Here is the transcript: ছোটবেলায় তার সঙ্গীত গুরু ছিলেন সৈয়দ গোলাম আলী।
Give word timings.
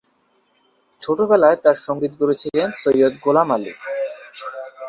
ছোটবেলায় 1.01 1.57
তার 1.63 1.77
সঙ্গীত 1.85 2.13
গুরু 2.19 2.33
ছিলেন 2.41 2.67
সৈয়দ 2.81 3.13
গোলাম 3.25 3.49
আলী। 3.55 3.73